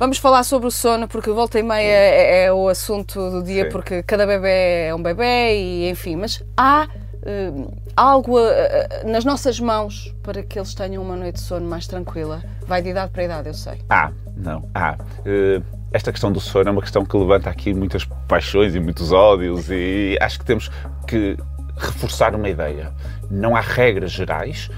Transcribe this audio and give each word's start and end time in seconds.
Vamos 0.00 0.16
falar 0.16 0.44
sobre 0.44 0.66
o 0.66 0.70
sono, 0.70 1.06
porque 1.06 1.30
volta 1.30 1.58
e 1.58 1.62
meia 1.62 1.86
é, 1.86 2.44
é 2.44 2.52
o 2.54 2.70
assunto 2.70 3.30
do 3.30 3.42
dia, 3.42 3.64
Sim. 3.64 3.68
porque 3.70 4.02
cada 4.02 4.26
bebê 4.26 4.86
é 4.86 4.94
um 4.94 5.02
bebê 5.02 5.54
e 5.54 5.90
enfim, 5.90 6.16
mas 6.16 6.42
há 6.56 6.88
eh, 7.22 7.52
algo 7.94 8.40
eh, 8.40 8.88
eh, 8.92 9.04
nas 9.04 9.26
nossas 9.26 9.60
mãos 9.60 10.16
para 10.22 10.42
que 10.42 10.58
eles 10.58 10.72
tenham 10.72 11.02
uma 11.02 11.14
noite 11.16 11.34
de 11.34 11.42
sono 11.42 11.68
mais 11.68 11.86
tranquila. 11.86 12.42
Vai 12.66 12.80
de 12.80 12.88
idade 12.88 13.12
para 13.12 13.24
idade, 13.24 13.48
eu 13.48 13.52
sei. 13.52 13.82
Ah, 13.90 14.10
não. 14.34 14.66
Ah, 14.74 14.96
eh, 15.26 15.60
esta 15.92 16.10
questão 16.10 16.32
do 16.32 16.40
sono 16.40 16.70
é 16.70 16.72
uma 16.72 16.80
questão 16.80 17.04
que 17.04 17.14
levanta 17.14 17.50
aqui 17.50 17.74
muitas 17.74 18.02
paixões 18.26 18.74
e 18.74 18.80
muitos 18.80 19.12
ódios 19.12 19.66
e 19.68 20.16
acho 20.18 20.38
que 20.38 20.46
temos 20.46 20.70
que 21.06 21.36
reforçar 21.76 22.34
uma 22.34 22.48
ideia. 22.48 22.90
Não 23.30 23.54
há 23.54 23.60
regras 23.60 24.12
gerais. 24.12 24.70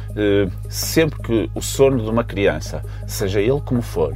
Sempre 0.68 1.23
que 1.23 1.50
o 1.54 1.62
sono 1.62 2.02
de 2.02 2.11
uma 2.11 2.25
criança, 2.25 2.82
seja 3.07 3.41
ele 3.41 3.61
como 3.61 3.82
for, 3.82 4.12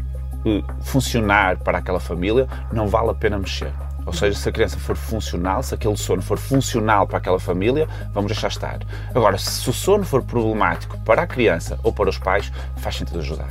funcionar 0.80 1.58
para 1.58 1.78
aquela 1.78 2.00
família, 2.00 2.48
não 2.72 2.86
vale 2.86 3.10
a 3.10 3.14
pena 3.14 3.38
mexer. 3.38 3.72
Ou 4.06 4.12
seja, 4.12 4.38
se 4.38 4.48
a 4.48 4.52
criança 4.52 4.78
for 4.78 4.96
funcional, 4.96 5.62
se 5.64 5.74
aquele 5.74 5.96
sono 5.96 6.22
for 6.22 6.38
funcional 6.38 7.08
para 7.08 7.18
aquela 7.18 7.40
família, 7.40 7.88
vamos 8.14 8.30
deixar 8.30 8.48
estar. 8.48 8.78
Agora, 9.12 9.36
se 9.36 9.68
o 9.68 9.72
sono 9.72 10.04
for 10.04 10.22
problemático 10.22 10.96
para 11.00 11.22
a 11.22 11.26
criança 11.26 11.78
ou 11.82 11.92
para 11.92 12.08
os 12.08 12.16
pais, 12.16 12.52
faz 12.76 12.96
sentido 12.96 13.18
ajudar. 13.18 13.48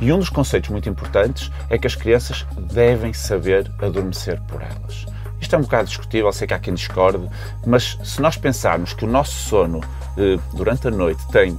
E 0.00 0.12
um 0.12 0.18
dos 0.18 0.28
conceitos 0.28 0.70
muito 0.70 0.88
importantes 0.88 1.50
é 1.70 1.78
que 1.78 1.86
as 1.86 1.94
crianças 1.94 2.44
devem 2.72 3.12
saber 3.12 3.70
adormecer 3.80 4.40
por 4.42 4.62
elas. 4.62 5.06
Isto 5.40 5.54
é 5.54 5.58
um 5.58 5.62
bocado 5.62 5.88
discutível, 5.88 6.32
sei 6.32 6.48
que 6.48 6.54
há 6.54 6.58
quem 6.58 6.74
discorde, 6.74 7.28
mas 7.64 7.98
se 8.02 8.20
nós 8.20 8.36
pensarmos 8.36 8.92
que 8.92 9.04
o 9.04 9.08
nosso 9.08 9.34
sono 9.48 9.80
eh, 10.16 10.38
durante 10.52 10.88
a 10.88 10.90
noite 10.90 11.24
tem 11.28 11.52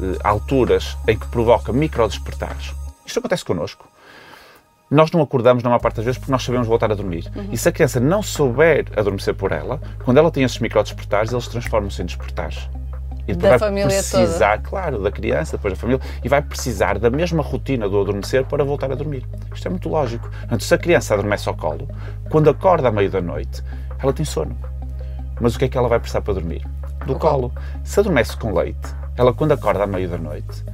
eh, 0.00 0.18
alturas 0.24 0.96
em 1.06 1.16
que 1.16 1.26
provoca 1.28 1.72
microdespertares, 1.72 2.74
isto 3.06 3.18
acontece 3.18 3.44
connosco. 3.44 3.89
Nós 4.90 5.12
não 5.12 5.22
acordamos 5.22 5.62
na 5.62 5.70
maior 5.70 5.80
parte 5.80 5.96
das 5.96 6.04
vezes 6.04 6.18
porque 6.18 6.32
nós 6.32 6.42
sabemos 6.42 6.66
voltar 6.66 6.90
a 6.90 6.94
dormir. 6.96 7.30
E 7.52 7.56
se 7.56 7.68
a 7.68 7.72
criança 7.72 8.00
não 8.00 8.22
souber 8.22 8.86
adormecer 8.96 9.34
por 9.34 9.52
ela, 9.52 9.80
quando 10.04 10.18
ela 10.18 10.32
tem 10.32 10.42
esses 10.42 10.58
microdespertares, 10.58 11.30
eles 11.30 11.46
transformam-se 11.46 12.02
em 12.02 12.06
despertares. 12.06 12.68
E 13.28 13.34
Da 13.34 13.50
vai 13.50 13.58
família 13.60 13.86
precisar, 13.86 14.58
claro, 14.58 15.00
da 15.00 15.12
criança, 15.12 15.56
depois 15.56 15.74
da 15.74 15.80
família, 15.80 16.00
e 16.24 16.28
vai 16.28 16.42
precisar 16.42 16.98
da 16.98 17.08
mesma 17.08 17.40
rotina 17.40 17.88
do 17.88 18.00
adormecer 18.00 18.44
para 18.46 18.64
voltar 18.64 18.90
a 18.90 18.96
dormir. 18.96 19.24
Isto 19.54 19.68
é 19.68 19.70
muito 19.70 19.88
lógico. 19.88 20.28
Portanto, 20.28 20.64
se 20.64 20.74
a 20.74 20.78
criança 20.78 21.14
adormece 21.14 21.48
ao 21.48 21.54
colo, 21.54 21.88
quando 22.28 22.50
acorda 22.50 22.88
à 22.88 22.90
meio 22.90 23.10
da 23.10 23.20
noite, 23.20 23.62
ela 24.02 24.12
tem 24.12 24.24
sono. 24.24 24.58
Mas 25.40 25.54
o 25.54 25.58
que 25.60 25.66
é 25.66 25.68
que 25.68 25.78
ela 25.78 25.88
vai 25.88 26.00
precisar 26.00 26.22
para 26.22 26.34
dormir? 26.34 26.66
Do 27.06 27.14
colo. 27.14 27.52
Se 27.84 28.00
adormece 28.00 28.36
com 28.36 28.52
leite, 28.52 28.94
ela 29.16 29.32
quando 29.32 29.52
acorda 29.52 29.84
à 29.84 29.86
meio 29.86 30.08
da 30.08 30.18
noite, 30.18 30.64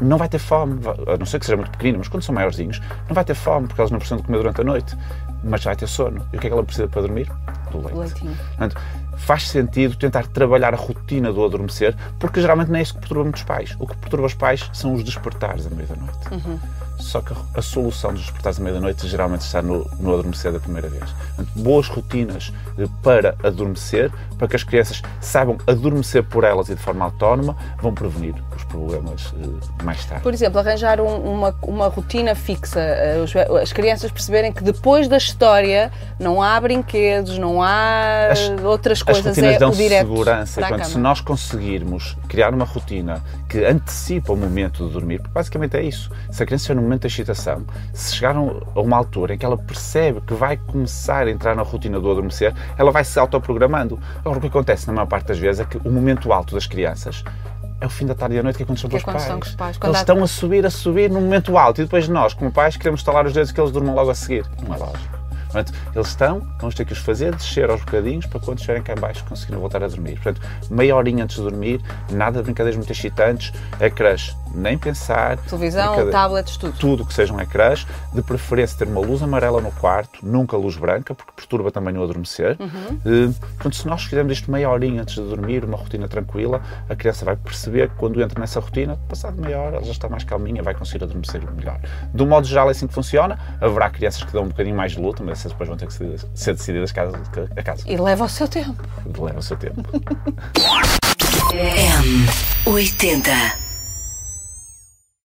não 0.00 0.18
vai 0.18 0.28
ter 0.28 0.38
fome, 0.38 0.80
a 1.06 1.16
não 1.16 1.26
ser 1.26 1.38
que 1.38 1.46
seja 1.46 1.56
muito 1.56 1.70
pequenina, 1.70 1.98
mas 1.98 2.08
quando 2.08 2.22
são 2.22 2.34
maiorzinhos, 2.34 2.80
não 3.08 3.14
vai 3.14 3.24
ter 3.24 3.34
fome, 3.34 3.66
porque 3.66 3.80
elas 3.80 3.90
não 3.90 3.98
precisam 3.98 4.18
de 4.18 4.24
comer 4.24 4.38
durante 4.38 4.60
a 4.60 4.64
noite, 4.64 4.96
mas 5.42 5.64
vai 5.64 5.76
ter 5.76 5.86
sono. 5.86 6.26
E 6.32 6.36
o 6.36 6.40
que 6.40 6.46
é 6.46 6.50
que 6.50 6.54
ela 6.54 6.64
precisa 6.64 6.88
para 6.88 7.02
dormir? 7.02 7.30
Do 7.70 7.78
leite. 7.78 7.96
Leitinho. 7.96 8.36
Portanto, 8.48 8.76
faz 9.16 9.48
sentido 9.48 9.96
tentar 9.96 10.26
trabalhar 10.26 10.72
a 10.74 10.76
rotina 10.76 11.32
do 11.32 11.44
adormecer, 11.44 11.96
porque 12.18 12.40
geralmente 12.40 12.68
não 12.70 12.78
é 12.78 12.82
isso 12.82 12.94
que 12.94 13.00
perturba 13.00 13.24
muitos 13.24 13.42
pais. 13.42 13.74
O 13.78 13.86
que 13.86 13.96
perturba 13.96 14.26
os 14.26 14.34
pais 14.34 14.68
são 14.72 14.94
os 14.94 15.02
despertares 15.02 15.66
à 15.66 15.70
meia 15.70 15.88
da 15.88 15.96
noite. 15.96 16.60
Só 16.98 17.20
que 17.20 17.34
a, 17.54 17.60
solução 17.60 18.12
dos 18.12 18.22
despertares 18.22 18.58
à 18.58 18.62
meia 18.62 18.74
da 18.74 18.80
noite 18.80 19.06
geralmente 19.06 19.42
está 19.42 19.60
no, 19.60 19.84
no 20.00 20.14
adormecer 20.14 20.50
da 20.50 20.58
primeira 20.58 20.88
vez. 20.88 21.04
Portanto, 21.34 21.50
boas 21.56 21.88
rotinas 21.88 22.52
eh, 22.78 22.86
para 23.02 23.36
adormecer, 23.44 24.10
para 24.38 24.48
que 24.48 24.56
as 24.56 24.64
crianças 24.64 25.02
saibam 25.20 25.58
adormecer 25.66 26.22
por 26.24 26.42
elas 26.42 26.70
e 26.70 26.74
de 26.74 26.80
forma 26.80 27.04
autónoma, 27.04 27.54
vão 27.82 27.92
prevenir 27.92 28.34
os 28.56 28.64
problemas 28.64 29.34
eh, 29.38 29.84
mais 29.84 30.04
tarde. 30.06 30.22
Por 30.22 30.32
exemplo, 30.32 30.58
arranjar 30.58 30.98
um- 30.98 31.32
uma, 31.34 31.54
uma 31.62 31.88
rotina 31.88 32.34
fixa, 32.34 32.80
eh, 32.80 33.22
as 33.62 33.72
crianças 33.74 34.10
perceberem 34.10 34.50
que 34.50 34.64
depois 34.64 35.06
da 35.06 35.18
história 35.18 35.92
não 36.18 36.40
há 36.42 36.58
brinquedos, 36.58 37.36
não 37.36 37.62
há 37.62 38.28
As- 38.30 38.48
outras 38.64 38.98
As 38.98 39.02
coisas, 39.14 39.26
rotinas 39.36 39.54
é 39.54 39.58
dão 39.58 39.70
o 39.70 39.74
direto 39.74 40.06
segurança. 40.08 40.54
para 40.60 40.66
a 40.66 40.68
Portanto, 40.70 40.92
se 40.92 40.98
nós 40.98 41.20
conseguirmos 41.20 42.16
criar 42.28 42.52
uma 42.54 42.64
rotina 42.64 43.22
que 43.48 43.64
antecipa 43.64 44.32
o 44.32 44.36
momento 44.36 44.86
de 44.86 44.92
dormir, 44.92 45.18
porque 45.20 45.32
basicamente 45.34 45.76
é 45.76 45.82
isso. 45.82 46.10
Se 46.30 46.42
a 46.42 46.46
criança 46.46 46.62
estiver 46.62 46.74
no 46.76 46.82
momento 46.82 47.02
da 47.02 47.08
excitação, 47.08 47.64
se 47.92 48.14
chegar 48.16 48.34
a 48.36 48.80
uma 48.80 48.96
altura 48.96 49.34
em 49.34 49.38
que 49.38 49.44
ela 49.46 49.56
percebe 49.56 50.20
que 50.20 50.34
vai 50.34 50.56
começar 50.56 51.26
a 51.26 51.30
entrar 51.30 51.54
na 51.54 51.62
rotina 51.62 51.98
do 52.00 52.10
adormecer, 52.10 52.54
ela 52.76 52.90
vai 52.90 53.04
se 53.04 53.18
autoprogramando. 53.18 53.98
Agora, 54.20 54.38
o 54.38 54.40
que 54.40 54.48
acontece 54.48 54.86
na 54.86 54.92
maior 54.92 55.06
parte 55.06 55.26
das 55.28 55.38
vezes 55.38 55.60
é 55.60 55.64
que 55.64 55.76
o 55.78 55.90
momento 55.90 56.32
alto 56.32 56.54
das 56.54 56.66
crianças 56.66 57.22
é 57.80 57.86
o 57.86 57.90
fim 57.90 58.06
da 58.06 58.14
tarde 58.14 58.34
e 58.34 58.38
da 58.38 58.42
noite, 58.42 58.56
que 58.56 58.62
é 58.62 58.66
quando 58.66 58.78
Que 58.78 58.86
é 58.86 58.88
com 58.90 58.96
os 58.96 59.02
quando 59.02 59.14
pais. 59.16 59.48
os 59.50 59.54
pais, 59.54 59.76
quando 59.76 59.90
Eles 59.90 59.96
há- 59.98 60.00
estão 60.00 60.22
a 60.22 60.26
subir, 60.26 60.64
a 60.64 60.70
subir 60.70 61.10
no 61.10 61.20
momento 61.20 61.58
alto 61.58 61.80
e 61.80 61.84
depois 61.84 62.08
nós, 62.08 62.32
como 62.32 62.50
pais, 62.50 62.76
queremos 62.76 63.00
estalar 63.00 63.26
os 63.26 63.32
dedos 63.34 63.52
que 63.52 63.60
eles 63.60 63.70
durmam 63.70 63.94
logo 63.94 64.10
a 64.10 64.14
seguir. 64.14 64.44
Não 64.66 64.74
é 64.74 64.78
lógico. 64.78 65.15
Portanto, 65.56 65.72
eles 65.94 66.08
estão, 66.08 66.46
vamos 66.58 66.74
ter 66.74 66.84
que 66.84 66.92
os 66.92 66.98
fazer 66.98 67.34
descer 67.34 67.70
aos 67.70 67.80
bocadinhos 67.80 68.26
para 68.26 68.38
quando 68.40 68.58
estiverem 68.58 68.82
cá 68.82 68.92
em 68.92 68.96
baixo 68.96 69.24
conseguirem 69.24 69.58
voltar 69.58 69.82
a 69.82 69.88
dormir. 69.88 70.20
Portanto, 70.20 70.46
meia 70.70 70.94
horinha 70.94 71.24
antes 71.24 71.36
de 71.36 71.42
dormir, 71.42 71.80
nada 72.12 72.38
de 72.38 72.44
brincadeiras 72.44 72.76
muito 72.76 72.92
excitantes, 72.92 73.54
ecrãs, 73.80 74.36
nem 74.56 74.76
pensar. 74.78 75.36
Televisão, 75.38 75.86
brincade- 75.94 76.10
tablets, 76.10 76.56
tudo. 76.56 76.72
Tudo 76.78 77.04
que 77.04 77.12
sejam 77.14 77.38
ecrãs, 77.40 77.86
de 78.12 78.22
preferência 78.22 78.78
ter 78.78 78.88
uma 78.88 79.00
luz 79.00 79.22
amarela 79.22 79.60
no 79.60 79.70
quarto, 79.72 80.18
nunca 80.22 80.56
luz 80.56 80.76
branca, 80.76 81.14
porque 81.14 81.32
perturba 81.36 81.70
também 81.70 81.96
o 81.96 82.02
adormecer. 82.02 82.56
Eh, 82.60 83.30
Portanto, 83.56 83.76
se 83.76 83.86
nós 83.86 84.04
fizermos 84.04 84.32
isto 84.32 84.50
meia 84.50 84.68
horinha 84.70 85.02
antes 85.02 85.14
de 85.14 85.20
dormir, 85.22 85.64
uma 85.64 85.76
rotina 85.76 86.08
tranquila, 86.08 86.60
a 86.88 86.94
criança 86.96 87.24
vai 87.24 87.36
perceber 87.36 87.88
que 87.90 87.96
quando 87.96 88.20
entra 88.22 88.40
nessa 88.40 88.60
rotina, 88.60 88.98
passado 89.08 89.40
meia 89.40 89.58
hora, 89.58 89.76
ela 89.76 89.84
já 89.84 89.92
está 89.92 90.08
mais 90.08 90.24
calminha, 90.24 90.62
vai 90.62 90.74
conseguir 90.74 91.04
adormecer 91.04 91.42
melhor. 91.54 91.78
Do 92.12 92.26
modo 92.26 92.46
geral, 92.46 92.68
é 92.68 92.70
assim 92.72 92.86
que 92.86 92.94
funciona. 92.94 93.38
Haverá 93.60 93.90
crianças 93.90 94.22
que 94.24 94.32
dão 94.32 94.44
um 94.44 94.48
bocadinho 94.48 94.76
mais 94.76 94.92
de 94.92 95.00
luta, 95.00 95.22
mas 95.22 95.38
essas 95.40 95.52
depois 95.52 95.68
vão 95.68 95.76
ter 95.76 95.86
que 95.86 95.92
ser, 95.94 96.18
ser 96.34 96.54
decididas 96.54 96.92
casa 96.92 97.16
a 97.56 97.62
casa. 97.62 97.82
E 97.86 97.96
leva 97.96 98.24
o 98.24 98.28
seu 98.28 98.48
tempo. 98.48 98.74
Leva 99.18 99.38
o 99.38 99.42
seu 99.42 99.56
tempo. 99.56 99.82
M80 102.66 103.65